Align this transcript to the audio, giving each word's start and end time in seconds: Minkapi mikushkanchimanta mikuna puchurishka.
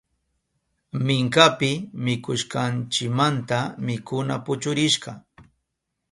Minkapi 1.07 1.69
mikushkanchimanta 2.05 3.59
mikuna 3.87 4.35
puchurishka. 4.45 5.11